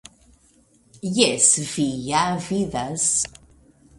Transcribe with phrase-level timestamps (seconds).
[1.17, 3.07] Jes, vi ja vidas.